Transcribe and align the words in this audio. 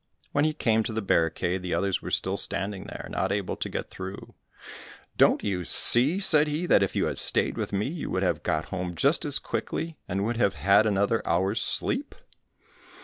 When 0.31 0.45
he 0.45 0.53
came 0.55 0.81
to 0.81 0.93
the 0.93 1.01
barricade, 1.03 1.61
the 1.61 1.75
others 1.75 2.01
were 2.01 2.09
still 2.09 2.35
standing 2.35 2.85
there, 2.85 3.07
not 3.11 3.31
able 3.31 3.55
to 3.57 3.69
get 3.69 3.91
through. 3.91 4.33
"Don't 5.15 5.43
you 5.43 5.63
see," 5.63 6.19
said 6.19 6.47
he, 6.47 6.65
"that 6.65 6.81
if 6.81 6.95
you 6.95 7.05
had 7.05 7.19
stayed 7.19 7.55
with 7.55 7.71
me, 7.71 7.87
you 7.87 8.09
would 8.09 8.23
have 8.23 8.41
got 8.41 8.69
home 8.73 8.95
just 8.95 9.25
as 9.25 9.37
quickly, 9.37 9.99
and 10.07 10.25
would 10.25 10.37
have 10.37 10.55
had 10.55 10.87
another 10.87 11.21
hour's 11.23 11.61
sleep?" 11.61 12.15